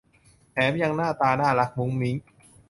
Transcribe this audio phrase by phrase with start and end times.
[0.53, 2.15] แถมยังหน้าตาน่ารักมุ้งมิ้ง